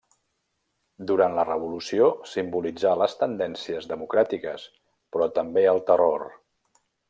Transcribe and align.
Durant 1.11 1.35
la 1.39 1.43
Revolució 1.49 2.07
simbolitzà 2.31 2.95
les 3.03 3.15
tendències 3.21 3.91
democràtiques 3.93 4.65
però 5.15 5.29
també 5.39 5.69
del 5.71 5.87
Terror. 5.93 6.27